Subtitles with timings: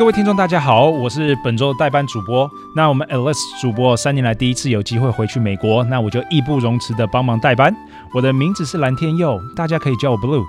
[0.00, 2.50] 各位听众，大家好，我是本周代班主播。
[2.74, 7.70] 那我们 Alice 主播三年来第一次有机会回去美国，那我就义不容辞的帮忙代班。
[8.14, 10.42] 我的名字是蓝天佑，大家可以叫我 Blue。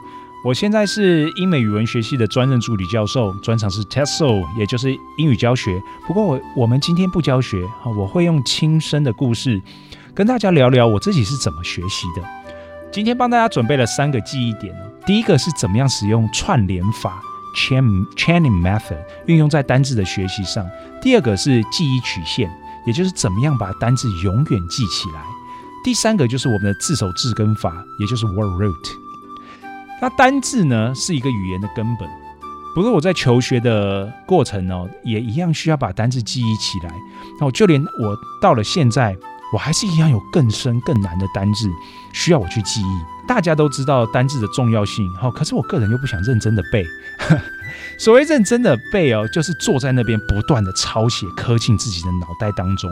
[0.46, 5.78] 我现在是英美语文学系的专任助理教授，专长是 TESO，也就是英语教学。
[6.08, 9.62] 不过我我们今天不教学啊，我会用亲身的故事
[10.16, 12.26] 跟大家聊聊我自己是怎么学习的。
[12.90, 14.74] 今天帮大家准备了三个记忆点
[15.06, 17.22] 第一个是怎么样使用串联法。
[17.54, 20.66] Chain chaining method 运用在单字的学习上。
[21.02, 22.50] 第二个是记忆曲线，
[22.86, 25.22] 也就是怎么样把单字永远记起来。
[25.84, 28.92] 第三个就是我们的字首字根法，也就是 word root。
[30.02, 32.10] 那单字呢是一个语言的根本，
[32.74, 36.94] 不过我在求学的过程呢，也一样需要把单字记忆起来。
[37.40, 39.16] 那我就连我到了现在，
[39.54, 41.70] 我还是一样有更深更难的单字
[42.14, 43.21] 需要我去记忆。
[43.32, 46.86] 大家都知道单字的重要性，好，可是我个人又不想认真的背。
[47.98, 52.92] 所谓认真的背哦，就是坐在那边不断的抄写，刻进自己的脑袋当中。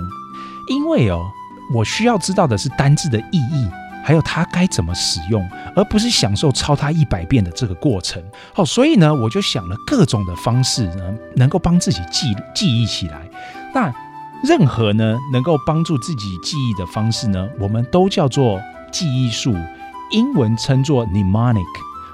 [0.69, 1.29] 因为哦，
[1.73, 3.67] 我需要知道的是单字的意义，
[4.05, 5.45] 还有它该怎么使用，
[5.75, 8.23] 而不是享受抄它一百遍的这个过程。
[8.53, 13.29] 好，所以呢，我就想了各种的方式呢，能够帮自己记记忆起来。
[13.73, 13.93] 那
[14.41, 18.57] 任何呢，能够帮助自己记忆的方式呢，我们都叫做
[18.89, 19.53] 记忆术，
[20.11, 21.65] 英文称作 mnemonic。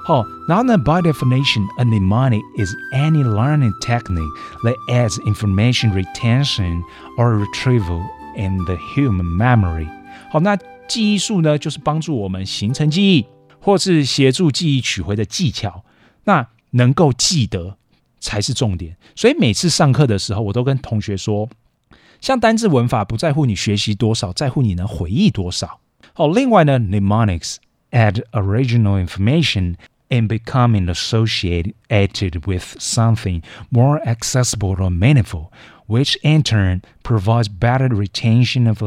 [0.06, 4.29] 好，然后呢？By definition, a mnemonic is any learning technique
[4.63, 6.84] that adds information retention
[7.17, 8.03] or retrieval
[8.35, 9.88] in the human memory。
[10.31, 10.55] 好，那
[10.88, 13.25] 记忆术呢，就是帮助我们形成记忆，
[13.59, 15.84] 或是协助记忆取回的技巧。
[16.25, 17.78] 那能够记得
[18.19, 18.97] 才是重点。
[19.16, 21.50] 所以每次上课的时候，我都跟同学说，
[22.22, 25.79] 像单字文法不在乎你学习多少，在乎你能回忆多少。
[26.13, 27.55] 好，另外呢，mnemonics
[27.94, 29.76] add original information
[30.08, 31.74] and becoming associated
[32.46, 35.52] with something more accessible or meaningful,
[35.86, 38.82] which in turn provides better retention of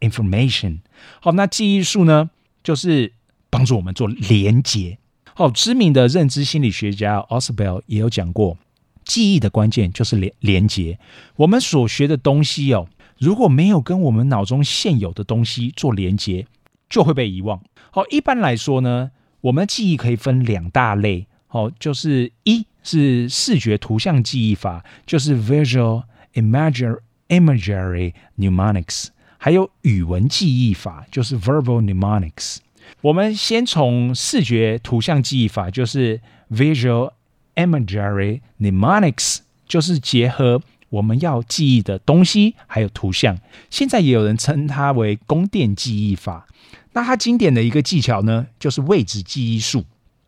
[0.00, 0.80] information.
[1.20, 2.30] 好，那记忆术呢，
[2.62, 3.12] 就是
[3.48, 4.98] 帮助我们做连结。
[5.34, 8.58] 好，知名的认知心理学家 Osbel 也有讲过，
[9.04, 10.98] 记忆的关键就是连连结。
[11.36, 12.86] 我们所学的东西哦，
[13.18, 16.46] 如果没有跟我们脑中现有的东西做连结，
[16.89, 17.61] 就会被遗忘。
[17.91, 19.11] 好，一般来说呢。
[19.41, 26.01] 我们记忆可以分两大类，哦，就是一是视觉图像记忆法，就是 visual
[26.33, 26.97] imagery
[27.27, 32.57] imagery mnemonics，还有语文记忆法，就是 verbal mnemonics。
[33.01, 36.19] 我们先从视觉图像记忆法，就是
[36.49, 37.11] visual
[37.53, 40.59] imagery mnemonics，就是结合
[40.89, 43.37] 我们要记忆的东西还有图像。
[43.69, 46.47] 现在也有人称它为宫殿记忆法。
[46.93, 49.85] 那它经典的一个技巧呢，就是位置记忆术。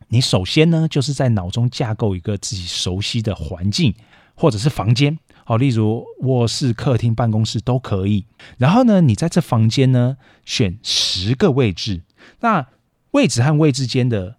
[0.08, 3.94] 你首先呢，就是在脑中架构一个自己熟悉的环境，
[4.34, 8.24] 或者是房间，好，例如卧室、客厅、办公室都可以。
[8.56, 12.02] 然后呢，你在这房间呢，选十个位置。
[12.40, 12.66] 那
[13.10, 14.37] 位置和位置间的。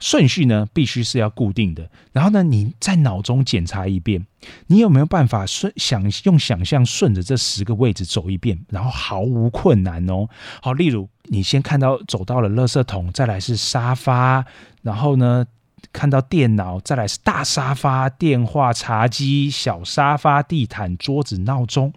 [0.00, 1.88] 顺序呢，必须是要固定的。
[2.12, 4.26] 然后呢，你在脑中检查一遍，
[4.66, 10.26] 你有没有办法顺想用想象顺着这十个位置走一遍，然后毫无困难哦。
[10.62, 14.44] 好，例如你先看到走到了垃圾桶，再来是沙发，
[14.82, 15.46] 然后呢
[15.92, 21.92] 看到电脑，再来是大沙发、电话、茶几、小沙发、地毯、桌子、闹钟。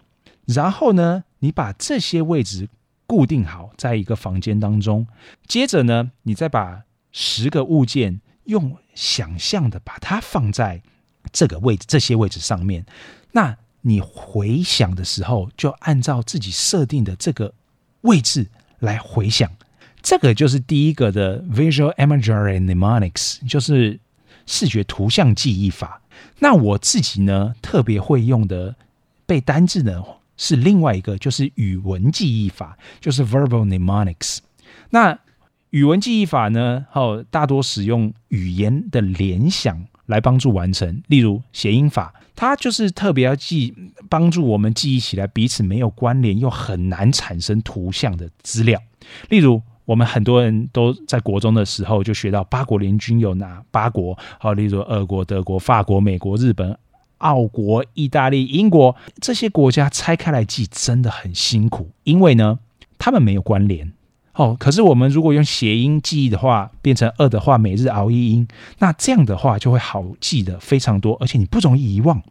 [0.46, 2.68] 然后呢，你把这些位置
[3.08, 5.08] 固定好，在一个房间当中。
[5.48, 6.82] 接着呢，你再把
[7.14, 10.82] 十个物件用想象的把它放在
[11.32, 12.86] 这个位置、这些位置上面。
[13.32, 17.54] 那你回想的时候，就按照自己设定的这个
[18.02, 18.50] 位置
[18.80, 19.50] 来回想。
[20.02, 24.00] 这个就是第一个的 Visual Imagery Mnemonics，就是
[24.46, 26.02] 视觉图像记忆法。
[26.40, 28.76] 那我自己呢，特别会用的
[29.26, 30.04] 背单字呢。
[30.36, 34.40] 是另外一个，就是语文记忆法，就是 verbal mnemonics。
[34.90, 35.18] 那
[35.74, 41.02] 语文记忆法呢，哦，大多使用语言的联想来帮助完成。
[41.08, 43.74] 例如谐音法，它就是特别要记，
[44.08, 48.80] 帮助我们记忆起来彼此没有关联又很难产生图像的资料。
[49.30, 56.78] 例如，我们很多人都在国中的时候就学到八国联军有哪八国，好，例如俄国、德国、法国、美国、日本。
[57.20, 62.60] 澳国、意大利、英国这些国家拆开来记真的很辛苦，因为呢，
[63.00, 63.93] 他们没有关联。
[64.36, 68.48] 哦，可是我们如果用谐音记忆的话，变成二的话，每日熬一音，
[68.80, 72.22] 那这样的话就会好记的非常多，而且你不容易遗忘。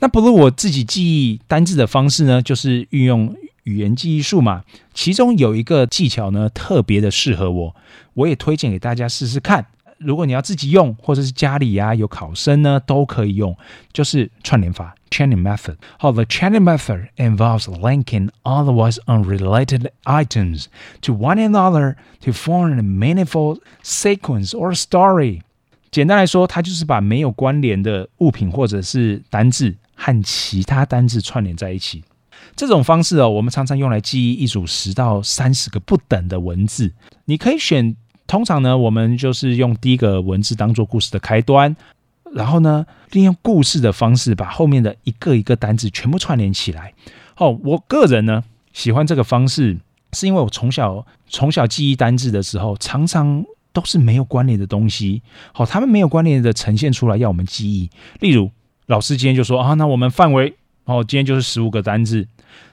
[0.00, 4.64] 那不如我自己记忆单字的方式呢，就是运用语言记忆术嘛。
[4.92, 7.76] 其中有一个技巧呢，特别的适合我，
[8.14, 9.66] 我也推荐给大家试试看。
[9.98, 13.56] 如果你要自己用，或者是家里呀有考生呢，都可以用，
[13.92, 15.76] 就是串联法 （chaining method）。
[15.98, 20.64] 好，the chaining method involves linking otherwise unrelated items
[21.02, 25.42] to one another to form a meaningful sequence or story。
[25.90, 32.02] 简单来说，它就是把没有关联的物品或者是单字和其他单字串联在一起。
[32.56, 36.92] 这种方式哦，我们常常用来记忆一组十到三十个不等的文字。
[37.26, 37.94] 你可以选。
[38.26, 41.76] 通常呢，我们就是用第一个文字当做故事的开端，
[42.34, 46.92] 然后呢，利用故事的方式把后面的一个一个单字全部串联起来。
[47.36, 48.42] 哦，我个人呢
[48.72, 49.78] 喜欢这个方式，
[50.12, 55.22] 是因为我从小从小记忆单字的时候，常常都是没有关联的东西。
[55.52, 57.88] 好，他们没有关联的呈现出来要我们记忆。
[58.18, 58.50] 例如，
[58.86, 60.54] 老师今天就说啊，那我们范围
[60.84, 62.26] 哦，今天就是十五个单字，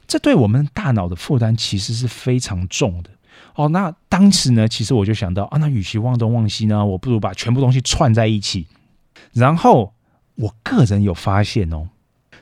[0.07, 3.11] 这对我们大脑的负担其实是非常重的。
[3.55, 8.65] 哦，那当时呢，其实我就想到啊，那与其忘东忘西呢，我不如把全部东西串在一起。
[9.33, 9.93] 然后
[10.35, 11.89] 我个人有发现哦，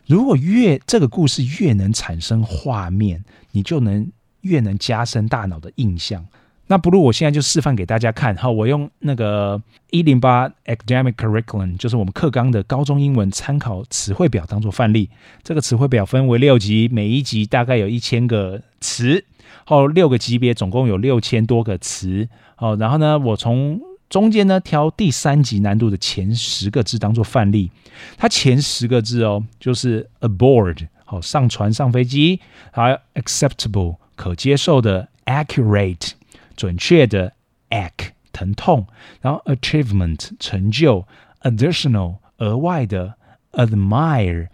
[0.06, 6.26] 如果越这个故事越能产生画面，你就能越能加深大脑的印象。
[6.72, 8.36] 那不如我现在就示范给大家看。
[8.38, 9.60] 好，我用那个
[9.90, 15.10] 一零八 Academic Curriculum，就是我们课纲的高中英文参考词汇表当做范例。
[15.42, 19.26] 这个词汇表分为六级，每一级大概有一千个词。
[19.66, 22.30] 哦，六个级别总共有六千多个词。
[22.58, 27.72] 哦，然后呢，我从中间呢挑第三级难度的前十个字当做范例。
[28.18, 32.40] 它前十个字哦，就是 aboard，好，上船上飞机；
[32.72, 36.12] 还有 acceptable，可接受的；accurate，
[36.56, 37.34] 准确的
[37.70, 38.86] ；ache，疼痛；
[39.22, 41.06] 然后 achievement，成就
[41.42, 43.16] ；additional，额外的
[43.52, 44.48] ；admire，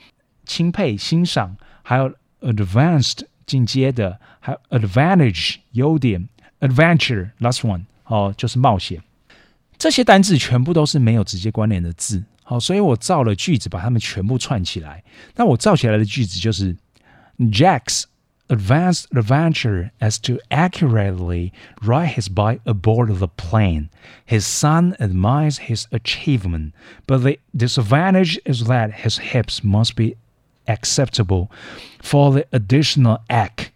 [0.45, 3.21] 钦佩欣赏；还有 advanced。
[3.45, 6.27] 进阶的，还有 advantage 优点
[6.61, 8.99] ，adventure last one 哦，就是冒险。
[9.78, 15.02] 这些单字全部都是没有直接关联的字，好，所以我造了句子，把它们全部串起来。
[15.36, 16.76] 那我造起来的句子就是
[17.38, 18.04] Jack's
[18.48, 23.88] advanced adventure as to accurately ride his bike aboard the plane.
[24.26, 26.72] His son admires his achievement,
[27.06, 30.16] but the disadvantage is that his hips must be
[30.66, 31.48] acceptable
[32.02, 33.70] for the additional act。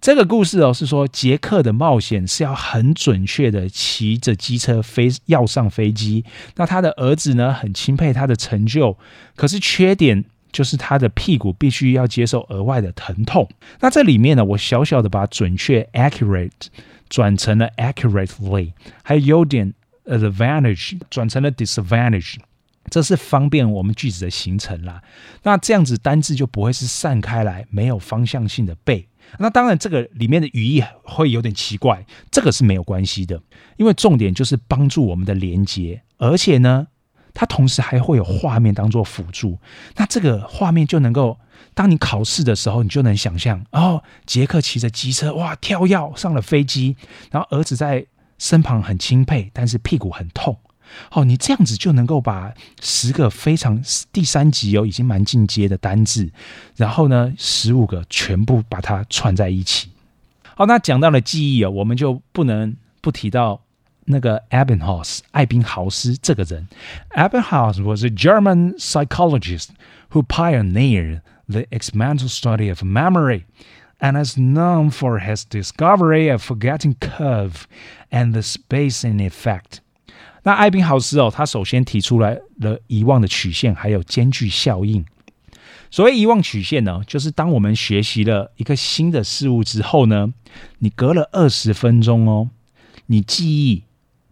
[0.00, 6.24] 这个故事哦，是说杰克的冒险是要很准确的骑着机车飞要上飞机。
[6.56, 8.96] 那他的儿子呢，很钦佩他的成就，
[9.36, 13.46] 可是缺点就是他的屁股必须要接受额外的疼痛。
[13.80, 16.50] 那这里面呢，我小小的把准确 accurate
[17.10, 19.74] 转成了 accurately，还有优点
[20.06, 22.36] advantage 转成了 disadvantage。
[22.88, 25.02] 这是方便我们句子的形成啦。
[25.42, 29.06] 那这样子单字就不会是散开来、没有方向性的背。
[29.38, 33.40] 那当然，这个里面的语义会有点奇怪，这个是没有关系的，
[33.76, 36.88] 因为重点就是帮助我们的连接，而且呢，
[37.32, 39.58] 它同时还会有画面当做辅助。
[39.96, 41.38] 那这个画面就能够，
[41.74, 46.96] 当你考试的时候，你就能想象哦，杰克骑着机车哇跳跃上了飞机，
[47.30, 48.06] 然后儿子在
[48.38, 50.58] 身旁很钦佩，但是屁股很痛。
[51.12, 53.82] 哦，你这样子就能够把十个非常
[54.12, 56.30] 第三级哦，已经蛮进阶的单字，
[56.76, 59.90] 然后呢，十五个全部把它串在一起。
[60.56, 63.62] 好，那讲到了记忆哦，我们就不能不提到
[64.04, 66.68] 那个 Ebbinghaus 艾宾豪斯这个人。
[67.10, 69.68] Ebbinghaus was a German psychologist
[70.10, 73.44] who pioneered the experimental study of memory
[74.00, 77.66] and is known for his discovery of forgetting curve
[78.10, 79.80] and the spacing effect.
[80.42, 85.04] 那艾宾豪斯哦，他首先提出来了遗忘的曲线，还有间距效应。
[85.90, 90.32] 所谓遗忘曲线呢，就是当我们学习了一个新的事物之后呢，
[90.78, 92.48] 你隔了二十分钟哦，
[93.06, 93.82] 你记忆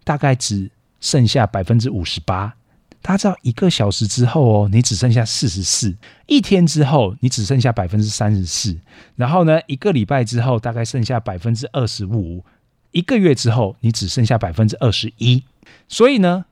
[0.04, 2.54] 大概只剩下百分之五十八。
[3.00, 5.92] 大家知道，一个小时之后哦，你只剩下四十四；
[6.26, 8.76] 一天之后，你只剩下百分之三十四；
[9.14, 12.42] 然后呢，一个礼拜之后，大概剩下百分之二十五；
[12.90, 15.44] 一个月之后，你只剩下百分之二十一。
[15.88, 16.44] 所以呢，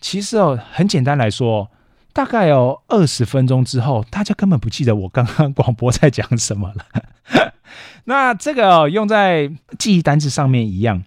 [0.00, 1.70] 其实哦，很简单来说。
[2.12, 7.52] 大概有二十分钟之后，大家根本不记得我刚刚广播在讲什么了。
[8.06, 11.02] 那这个哦用在记忆单字上面一样，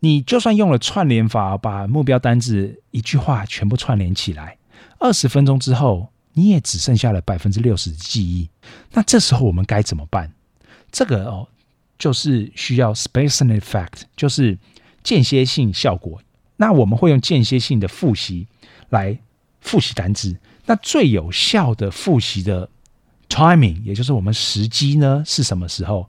[0.00, 4.56] 你就算用了串联法，把目标单字一句话全部串联起来，
[4.98, 8.48] 二十分钟之后，你也只剩下了百分之六十的记忆。
[8.92, 10.32] 那这时候我们该怎么办？
[10.90, 11.46] 这个哦，
[11.98, 14.58] 就是需要 spacing effect，就是
[15.02, 16.20] 间歇性效果。
[16.56, 18.46] 那我们会用间歇性的复习
[18.90, 19.18] 来。
[19.60, 20.34] 复习单词，
[20.66, 22.70] 那最有效的复习的
[23.28, 26.08] timing，也就是我们时机呢，是什么时候？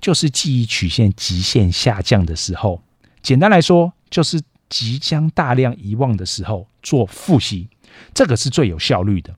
[0.00, 2.82] 就是记忆曲线极限下降的时候。
[3.22, 7.68] 简单来说，就是即将大量遗忘的时候做复习，
[8.12, 9.34] 这个是最有效率的。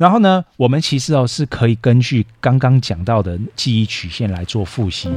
[0.00, 5.10] 然后呢，我们其实哦是可以根据刚刚讲到的记忆曲线来做复习。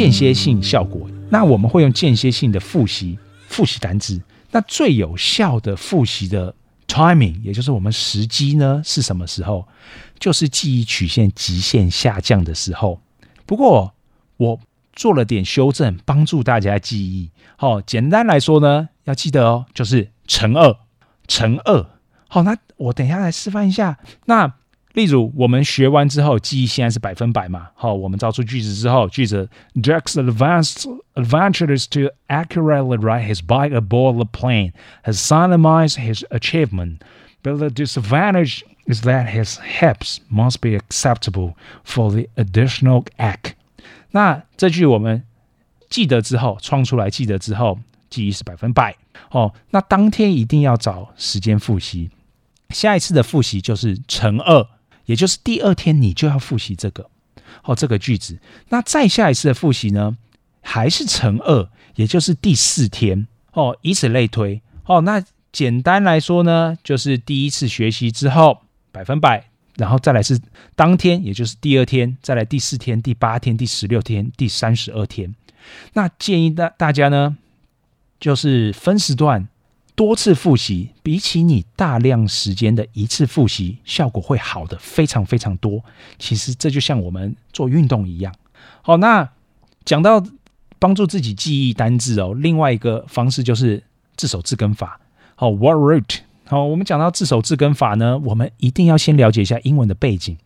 [0.00, 4.18] 间歇性效果，那我们会用间歇性的复习复习单词。
[4.50, 6.54] 那最有效的复习的
[6.88, 9.68] timing，也就是我们时机呢，是什么时候？
[10.18, 12.98] 就是记忆曲线极限下降的时候。
[13.44, 13.92] 不过
[14.38, 14.58] 我
[14.94, 17.30] 做了点修正，帮助大家记忆。
[17.56, 20.78] 好，简单来说呢，要记得哦，就是乘二，
[21.28, 21.86] 乘二。
[22.26, 23.98] 好，那我等一下来示范一下。
[24.24, 24.54] 那
[24.93, 27.67] 例如，我们学完之后，记忆现在是百分百嘛？
[27.75, 30.85] 好，我们造出句子之后，句子 Jack's advanced
[31.15, 34.71] adventure is to accurately ride his bike aboard the plane
[35.03, 36.99] has signalized his achievement,
[37.43, 43.51] but the disadvantage is that his hips must be acceptable for the additional act。
[44.11, 45.23] 那这句我们
[45.89, 47.77] 记得之后，创出来记得之后，
[48.09, 48.95] 记忆是百分百。
[49.31, 52.09] 哦，那当天一定要找时间复习，
[52.69, 54.65] 下一次的复习就是乘二。
[55.06, 57.08] 也就是第二天你就要复习这个，
[57.64, 58.38] 哦，这个句子。
[58.68, 60.16] 那再下一次的复习呢，
[60.60, 65.00] 还是乘二，也就是第四天，哦，以此类推，哦。
[65.00, 70.40] 那简单来说呢，就是第一次学习之后百分百，然后再来是
[70.76, 75.34] 当天，也就是第二天，再来第四天、第八天、第十六天、第三十二天。
[75.92, 77.36] 那建议大大家呢，
[78.18, 79.48] 就是分时段
[79.94, 85.82] 多次复习，比起你大量时间的一次复习，效果会好的非常非常多。
[86.18, 88.34] 其实这就像我们做运动一样。
[88.82, 89.28] 好，那
[89.84, 90.24] 讲到
[90.78, 93.82] 帮助自己记忆单字哦，另外一个方式就是
[94.16, 95.00] 字首字根法。
[95.34, 96.18] 好，word root。
[96.46, 100.36] 好，我们讲到字首字根法呢，我们一定要先了解一下英文的背景。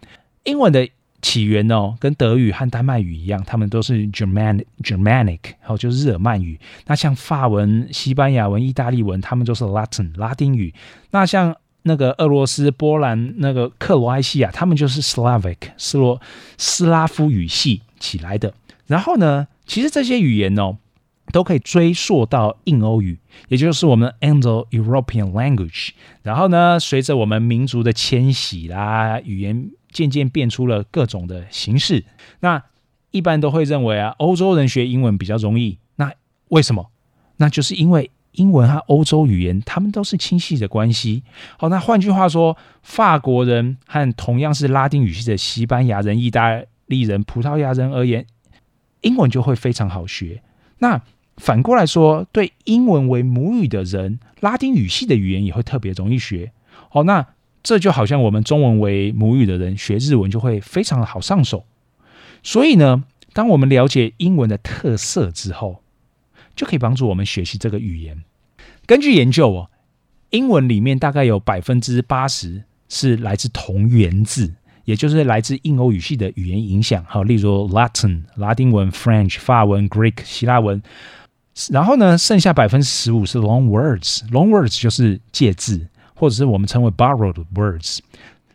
[0.45, 0.89] 英文的
[1.25, 6.61] 起源哦，跟德语和丹麦语一样，他们都是 German Germanic，然后，就是日耳曼语。
[6.87, 10.75] 那像法文、西班牙文、意大利文，他们都是 Latin 拉丁语。
[11.13, 16.21] 那像那个俄罗斯、波兰、那个克罗埃西亚，他们就是 Slavic 斯洛
[16.59, 18.53] 斯拉夫语系起来的。
[18.87, 20.77] 然后呢，其实这些语言哦，
[21.33, 25.93] 都可以追溯到印欧语，也就是我们 Indo-European language。
[26.23, 29.71] 然后呢，随着我们民族的迁徙啦，语言。
[29.95, 32.05] 渐渐变出了各种的形式。
[32.41, 32.63] 那
[33.13, 35.79] 一般都会认为啊，欧洲人学英文比较容易。
[35.97, 36.13] 那
[36.49, 36.91] 为什么？
[37.37, 41.23] 那就是因为英文和欧洲语言，他们都是亲戚的关系。
[41.57, 48.27] 好，那换句话说，法国人和同样是拉丁语系的西班牙人、意大利人、葡萄牙人而言，
[49.03, 50.43] 英文就会非常好学。
[50.79, 51.01] 那
[51.37, 56.53] 反过来说，对英文为母语的人，拉丁语系的语言也会特别容易学。
[56.91, 57.25] 好，那。
[57.65, 61.65] 这就好像我们中文为母语的人学日文就会非常的好上手，
[62.43, 65.83] 所以呢，当我们了解英文的特色之后，
[66.55, 68.23] 就可以帮助我们学习这个语言。
[68.85, 69.71] 根据研究哦，
[70.29, 74.53] 英文里面大概有百分之八十是来自同源字，
[74.85, 80.83] 也就是来自印欧语系的语言影响，好，例如 Latin 拉丁文、French 法文、Greek 希腊文。
[81.71, 85.89] 然后呢，剩下百分之十五是 long words，long words 就是借字。
[86.15, 87.99] 或者是我们称为 borrowed words，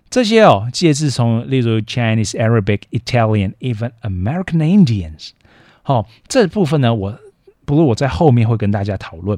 [0.09, 5.31] 这些哦借字从例如 Chinese、Arabic、Italian、even American Indians，
[5.83, 7.19] 好，这部分呢，我
[7.65, 9.37] 不如我在后面会跟大家讨论。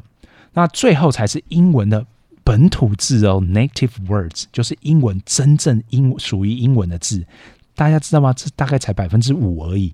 [0.54, 2.06] 那最后才是英文的
[2.44, 7.26] 本土字哦，native words，就是英文真正英属于英文的字，
[7.76, 8.32] 大家知道吗？
[8.34, 9.94] 这大概才百分之五而已。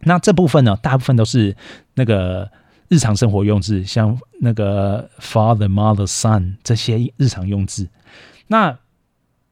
[0.00, 1.56] 那这部分呢，大部分都是
[1.94, 2.50] 那个。
[2.92, 7.88] 日常生活用字，像那个 father、mother、son 这些日常用字。
[8.48, 8.78] 那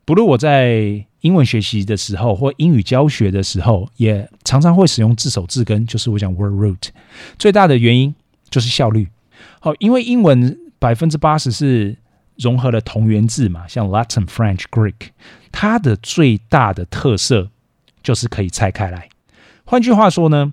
[0.05, 6.88] 不论我在英文学习的时候，或英语教学的时候，也常常会使用字首字根，就是我讲 word root。
[7.38, 8.14] 最大的原因
[8.50, 9.09] 就是效率。
[9.59, 11.96] 好，因为英文百分之八十是
[12.37, 15.09] 融合了同源字嘛，像 Latin、French、Greek，
[15.50, 17.48] 它的最大的特色
[18.03, 19.09] 就是可以拆开来。
[19.64, 20.53] 换句话说呢？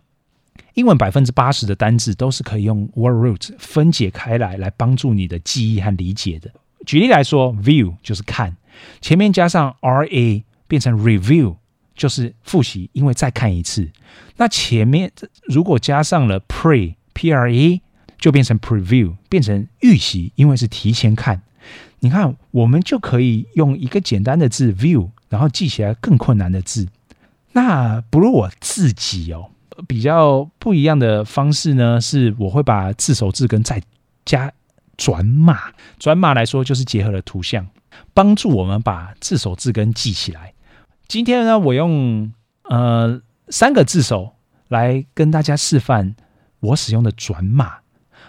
[0.74, 6.52] 英文百分之八十的单字都是可以用 word root 分解开来，来帮助你的记忆和理解的。
[6.86, 8.56] 举例来说，view 就是看，
[9.02, 11.56] 前面加上 ra 变成 review
[11.96, 13.90] 就是复习，因为再看一次。
[14.38, 15.12] 那前面
[15.48, 17.82] 如果加上了 pre pre
[18.20, 21.42] 就变成 preview 变成预习，因为是提前看。
[22.00, 26.88] 你看，我们就可以用一个简单的字 view，然后记起来更困难的字。
[27.54, 29.50] 那不如我自己哦。
[29.88, 33.82] 比较不一样的方式呢，是我会把字首字根再
[34.26, 34.52] 加
[34.98, 35.74] 转码。
[36.00, 37.68] 转码来说，就是结合了图像，
[38.14, 40.54] 帮助我们把字首字根记起来。
[41.08, 42.32] 今天呢，我用
[42.64, 44.34] 呃三个字首
[44.68, 46.16] 来跟大家示范
[46.60, 47.78] 我使用的转码。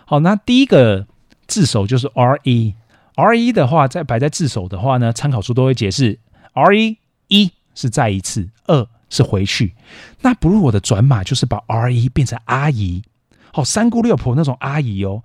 [0.04, 1.06] 好，那第一个
[1.46, 2.74] 字首就是 R E。
[3.14, 6.20] R E 的话，在摆在字首的话呢，参考书都会解释
[6.52, 8.86] R E 一是再一次，二。
[9.10, 9.74] 是回去，
[10.20, 13.02] 那不如我的转码就是把 R 姨变成阿姨，
[13.52, 15.22] 好三姑六婆那种阿姨哦，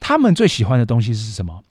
[0.00, 1.62] 他们最喜欢的东西是什么？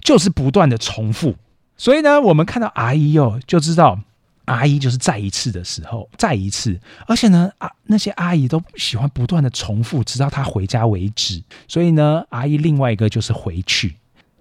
[0.00, 1.34] 就是不断的重复。
[1.76, 3.98] 所以呢，我们看到阿姨哦，就知道
[4.46, 6.78] 阿姨就是再一次的时候，再一次。
[7.06, 11.42] 而且呢，啊那些阿姨都喜欢不断的重复，直到她回家为止。
[11.68, 13.96] 所以呢，阿姨另外一个就是回去。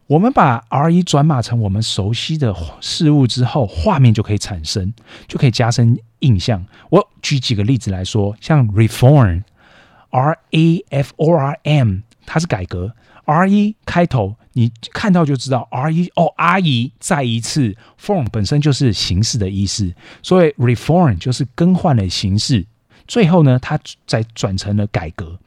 [0.07, 4.93] 我们把 R 一转码成我们熟悉的事物之后，画面就可以产生，
[5.27, 6.63] 就可以加深印象。
[6.91, 12.93] 我举几个例子来说，像 reform，R A F O R M，它是改革。
[13.23, 19.91] R 一开头，你看到就知道 R 一哦，阿姨再一次，form 本身就是形式的意思，
[20.21, 22.63] 所以 reform 就是更换了形式。
[23.07, 25.39] 最后呢，它再转成了改革。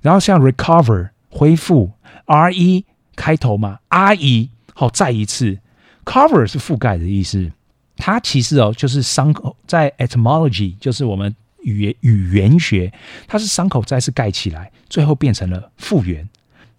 [0.00, 1.92] 然后像 recover 恢复
[2.24, 2.86] ，R 一。
[3.16, 5.58] 开头嘛，阿姨，好，再一次
[6.04, 7.50] ，cover 是覆盖的意思，
[7.96, 12.92] 它其实哦就是伤口，在 etymology 就是我们语言语言学，
[13.26, 16.28] 它是伤口再次盖起来，最后变成了复原。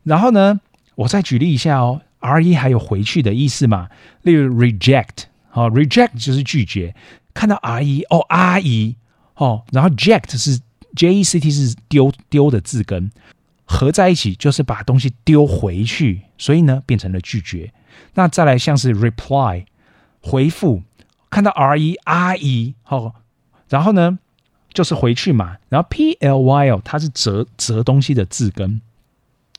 [0.04, 0.62] 然后呢，
[0.96, 3.90] 我再举例一下哦，r e 还有回去的意思嘛，
[4.22, 6.96] 例如 reject，好，reject 就是拒绝，
[7.34, 8.96] 看到 r e 哦，阿姨，
[9.36, 10.60] 哦，然后 ject 是
[10.96, 13.12] j e c t 是丢丢的字根。
[13.70, 17.74] 合在一起就是把东西丢回去，所以呢变成了拒绝。
[18.14, 19.66] 那再来像是 reply
[20.22, 20.84] 回复，
[21.30, 23.14] 看到 r e 阿姨哦，
[23.68, 24.18] 然后呢
[24.72, 28.82] 就是回去嘛，然后 p l y 哦，它是折折东西的字根，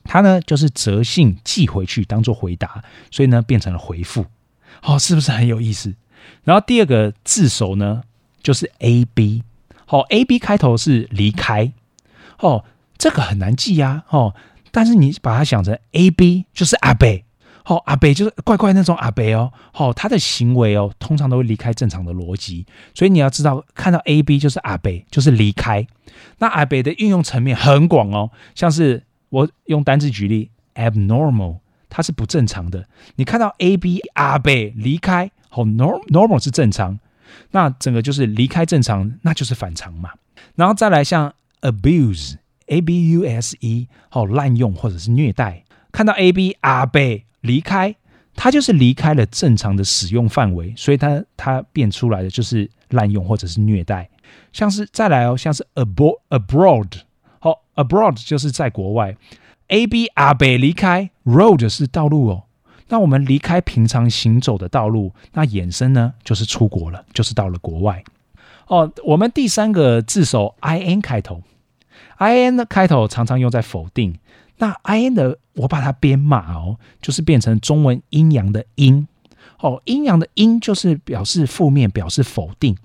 [0.03, 4.25] 它呢就是折信寄回去当做回答，所以呢变成了回复。
[4.81, 5.93] 哦，是不是很有意思？
[6.43, 8.01] 然后第二个字首呢
[8.41, 9.43] 就是 a b，
[9.85, 11.71] 好 a b 开头是离开，
[12.39, 12.65] 哦。
[12.99, 14.35] 这个很难记呀，哦，
[14.71, 17.23] 但是你把它想成 A B 就是阿北，
[17.65, 25.87] 哦，阿北就是怪怪那种阿北哦，哦，他的行为哦，通常都会离开正常的逻辑，所以你要知道，看到 A B 就是阿北，就是离开。
[26.39, 32.85] 那阿北的运用层面很广哦，像是我用单字举例，abnormal，它是不正常的。
[33.15, 36.99] 你看到 A B 阿北离开，哦，normal 是正常，
[37.51, 40.09] 那整个就是离开正常，那就是反常嘛。
[40.55, 42.35] 然后再来像 abuse。
[42.69, 47.95] Abuse 好滥用或者是虐待，看到 ab 阿贝离开，
[48.35, 54.09] 它就是离开了正常的使用范围，所以它它变出来的就是滥用或者是虐待。
[54.53, 57.01] 像是再来哦，像是 abo abroad，
[57.39, 59.15] 好 abroad 就是在国外
[59.67, 62.43] ，ab 阿贝离开，road 是道路哦。
[62.89, 68.03] 那我们离开平常行走的道路，那衍生呢就是出国了，就是到了国外
[68.67, 68.91] 哦。
[69.05, 71.43] 我们第三个字首 in 开头。
[72.19, 74.17] I n 的开头常常用在否定，
[74.57, 79.07] 那 i n 的我把它编码哦，就是变成中文阴阳的阴。
[79.59, 82.77] 哦，阴阳的阴就是表示负面，表示否定。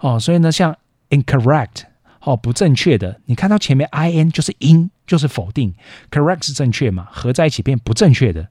[0.00, 0.76] 哦，所以呢，像
[1.10, 1.82] incorrect
[2.20, 5.74] 哦不正确的，你看到前面 i n 就是阴，就是否定
[6.10, 8.48] ，correct 是正确嘛，合在一起变不正确的，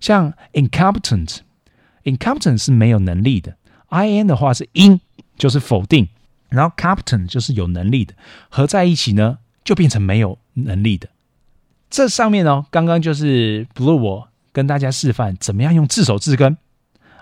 [0.00, 3.56] 像 incompetent，incompetent 是没有能力的
[3.88, 5.00] ，i n 的话是阴，
[5.36, 6.08] 就是否定，
[6.48, 8.14] 然后 competent 就是有能力的，
[8.48, 9.38] 合在一起呢。
[9.68, 11.10] 就变成没有能力的。
[11.90, 16.56] 这上面呢，刚刚就是 Blue 我跟大家示范怎么样用字首字根，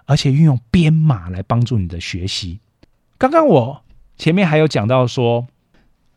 [0.04, 2.61] 而且运用编码来帮助你的学习。
[3.18, 3.82] 刚刚我
[4.16, 5.48] 前面还有讲到说，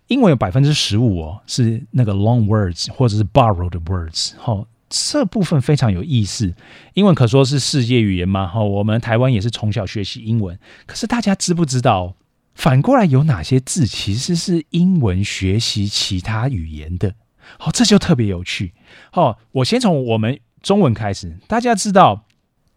[0.06, 4.34] 英文有百分之十五哦是那个 long words 或者是 borrowed words。
[4.38, 6.54] 好，这部分非常有意思。
[6.94, 8.46] 英文可说是世界语言嘛。
[8.46, 12.14] 哈，我们台湾也是从小学习英文，可是大家知不知道？
[12.60, 17.16] 反过来有哪些字其实是英文学习其他语言的？
[17.58, 18.74] 好，这就特别有趣。
[19.12, 21.38] 好，我先从我们中文开始。
[21.48, 22.26] 大家知道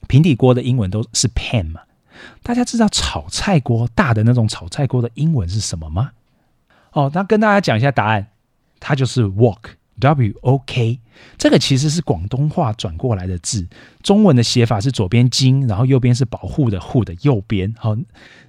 [0.06, 1.80] 平底锅的英文都是 pan 吗？
[2.44, 6.12] 大家知道炒菜锅大的那种炒菜锅的英文是什么吗？
[6.92, 8.28] 哦，那跟大家讲一下答案，
[8.78, 11.00] 它就是 wok，w o k。
[11.36, 13.66] 这个其实是广东话转过来的字，
[14.00, 17.74] 中文的写法是左边金，然后右边是保护的护的右边。
[17.76, 17.96] 好，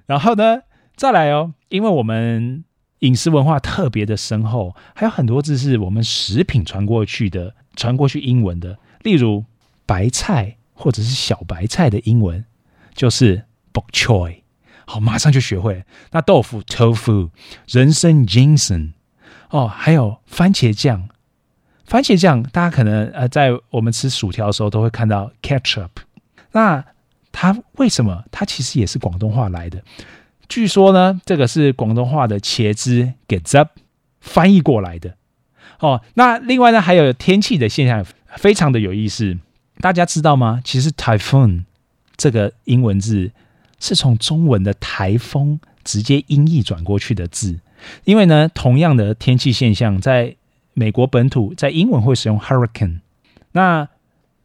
[0.06, 0.60] 然后呢？
[0.96, 2.64] 再来哦，因为我们
[3.00, 8.78] 饮食文化特别的深厚，还有很多字是我们食品传过去的，传过去英文的。
[9.02, 9.46] 例如
[9.86, 12.46] 白菜或者是小白菜的英文
[12.94, 14.42] 就是 bok choy，
[14.86, 15.84] 好，马上就学会。
[16.12, 17.32] 那豆腐 tofu，
[17.68, 18.94] 人参 ginseng，
[19.50, 21.10] 哦，还有番茄酱，
[21.86, 25.90] 番茄酱大家可能呃在我们吃薯条的时候都会看到 ketchup，
[26.54, 26.86] 那
[27.34, 28.24] 它为什么？
[28.32, 29.84] 它其实也是广东话来的。
[30.50, 33.72] 据说呢，这个是广东话的茄子 get up
[34.20, 35.16] 翻译过来的。
[35.80, 38.06] 哦，那另外呢，还有天气的现象
[38.38, 39.38] 非常的有意思，
[39.80, 40.62] 大家知道吗？
[40.64, 41.64] 其实 typhoon
[42.16, 43.32] 这个英文字
[43.80, 47.60] 是从中文的台风直接音译转过去的字，
[48.04, 50.36] 因为呢，同样的天气现象在
[50.74, 53.00] 美国本土在英文会使用 hurricane。
[53.54, 53.88] 那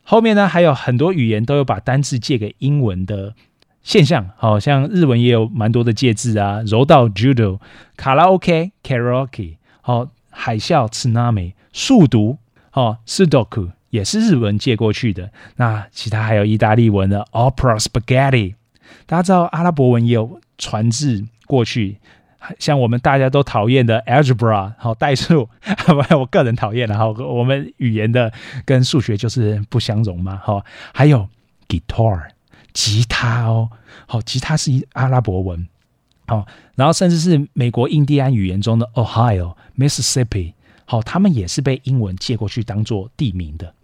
[0.04, 3.34] 后面呢，还有很多语言都有把单字借给英文的。
[3.82, 7.58] 现象，好像日文也有蛮多的介字啊，柔道 judo，
[7.96, 12.38] 卡拉 OK karaoke，好海啸 tsunami，速读，
[12.72, 15.30] 哦 sudoku 也是日文借过去的。
[15.56, 18.54] 那其他还有意大利文的 opera spaghetti，
[19.06, 21.96] 大家知道阿拉伯文也有传字过去，
[22.58, 25.48] 像我们大家都讨厌的 algebra，好代数，
[26.18, 28.30] 我个人讨厌的，好我们语言的
[28.66, 30.62] 跟数学就是不相容嘛，好
[30.92, 31.26] 还有
[31.66, 32.28] guitar。
[32.72, 33.70] 吉他哦，
[34.06, 35.68] 好，吉他是一阿拉伯文，
[36.26, 40.52] 好，然后甚至是美国印第安语言中的 Ohio、Mississippi，
[40.84, 43.74] 好，他们也是被英文借过去当做地名的。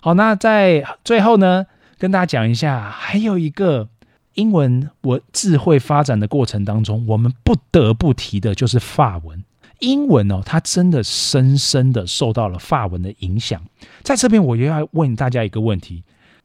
[0.00, 1.66] 好，那在最后呢，
[1.98, 3.88] 跟大家讲一下，还有一个
[4.34, 9.44] 英文我智慧发展的过程当中，我们不得不提的就是法文。
[9.78, 13.60] 英文哦，它真的深深的受到了法文的影响。
[14.02, 16.04] 在这边，我又要问大家一个问题，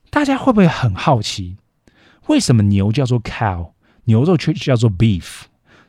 [0.09, 1.55] 大家会不会很好奇？
[2.27, 3.71] 为什么牛叫做 cow，
[4.05, 5.41] 牛肉却叫做 beef，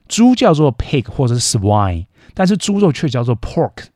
[0.09, 3.87] 猪叫做 pig 或者是 swine，但是猪肉却叫做 pork？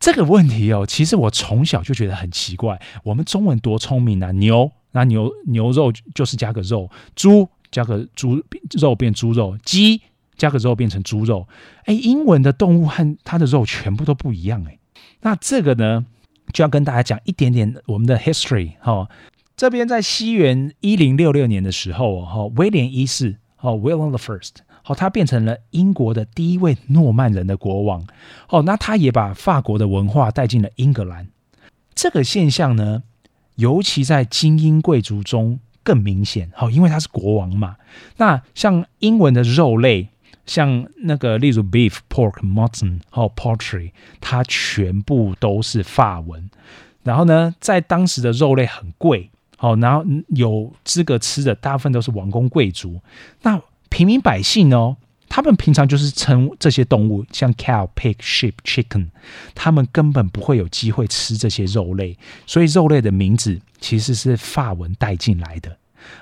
[0.00, 2.80] 这个问题哦，其实我从小就觉得很奇怪。
[3.04, 4.32] 我们中文多聪明啊！
[4.32, 8.42] 牛，那牛牛肉就是加个肉；猪加个猪
[8.78, 10.02] 肉变猪肉；鸡
[10.36, 11.48] 加个肉变成猪肉。
[11.86, 14.78] 哎，英文的动物和它的肉全部都不一样哎。
[15.22, 16.04] 那这个呢，
[16.52, 19.08] 就要跟大家讲一点点我们的 history 哈。
[19.56, 24.50] 这边在西元一零六六年的时候哦，威廉一世哦，William the First。
[24.82, 28.04] 好，他变成了英国的第一位诺曼人的国王。
[28.50, 31.28] 哦，那他也把法国的文化带进了英格兰。
[31.94, 33.04] 这个现象呢，
[33.54, 36.50] 尤其在精英贵族中更明显。
[36.54, 37.76] 好，因为他是国王嘛。
[38.16, 40.08] 那像英文的肉类，
[40.44, 46.50] 像那个例如 beef、pork、mutton 和 poultry，它全部都是法文。
[47.04, 49.30] 然后呢，在当时的肉类很贵。
[49.56, 53.00] 好，然后有资格吃的大部分都是王公贵族。
[53.42, 54.96] 那平民百姓呢，
[55.28, 59.08] 他们平常就是称这些动物，像 cow、pig、sheep、chicken，
[59.54, 65.76] 他们根本不会有机会吃这些肉类，所以肉类的名字其实是法文带进来的。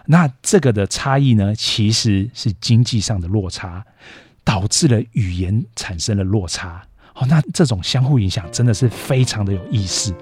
[0.07, 3.85] 那这个的差异呢，其实是经济上的落差，
[4.45, 6.83] 导致了语言产生了落差。
[7.15, 10.15] 好，那这种相互影响真的是非常的有意思。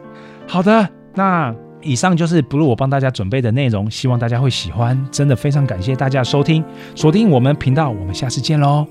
[0.46, 1.54] 好的，那。
[1.82, 4.98] 以上就是 Blue 我帮大家准备的内容，希望大家会喜欢。
[5.10, 6.62] 真的非常感谢大家收听，
[6.94, 8.86] 锁定我们频道，我们下次见喽。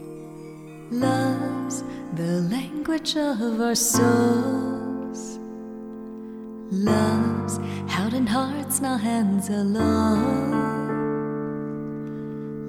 [0.91, 1.83] Love's
[2.15, 5.37] the language of our souls.
[6.71, 10.89] Love's held in hearts, not hands alone.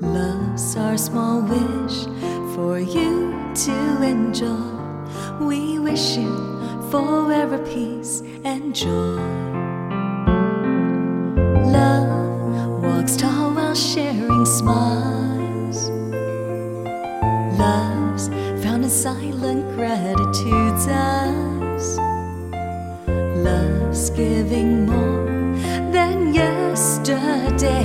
[0.03, 2.07] Love's our small wish
[2.55, 4.47] for you to enjoy.
[5.41, 6.31] We wish you
[6.91, 9.50] forever peace and joy.
[13.75, 15.91] Sharing smiles.
[17.59, 18.29] Love's
[18.63, 21.99] found in silent gratitude's eyes.
[23.47, 25.55] Love's giving more
[25.93, 27.85] than yesterday.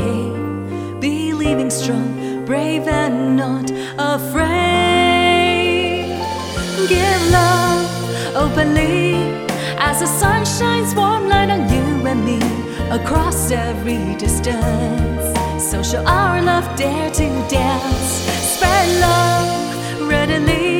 [0.99, 4.65] Believing strong, brave, and not afraid.
[6.87, 9.15] Give love openly
[9.77, 12.39] as the sun shines warm light on you and me
[12.89, 15.14] across every distance.
[15.59, 18.11] So shall our love, dare to dance.
[18.53, 20.74] Spread love readily,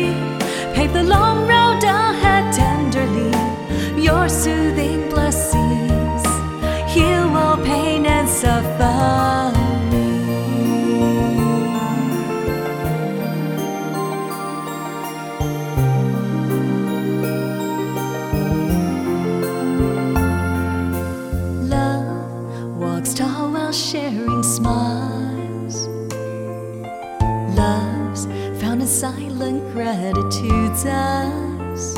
[29.06, 31.96] silent gratitude's eyes.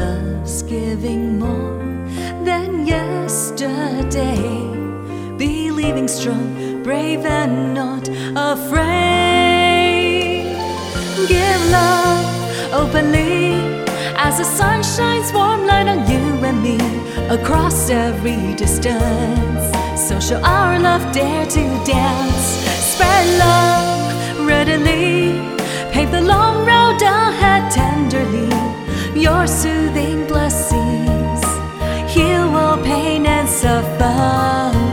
[0.00, 1.76] Love's giving more
[2.48, 4.40] than yesterday.
[5.36, 8.08] Believing strong, brave, and not
[8.50, 8.86] afraid.
[11.28, 12.24] Give love
[12.72, 13.52] openly
[14.16, 16.78] as the sun shines warm light on you and me
[17.28, 19.64] across every distance.
[20.08, 22.46] So show our love, dare to dance.
[22.92, 23.89] Spread love
[24.50, 25.50] readily
[25.92, 28.50] Pave the long road ahead tenderly.
[29.20, 31.42] Your soothing blessings
[32.12, 34.89] heal all pain and suffering.